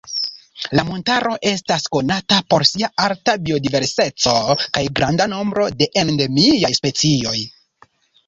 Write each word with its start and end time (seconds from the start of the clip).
La 0.77 0.83
montaro 0.85 1.33
estas 1.49 1.83
konata 1.95 2.39
por 2.53 2.63
sia 2.69 2.87
alta 3.03 3.35
biodiverseco 3.49 4.33
kaj 4.77 4.83
granda 5.01 5.27
nombro 5.35 5.67
de 5.83 5.91
endemiaj 6.05 6.73
specioj. 6.79 7.37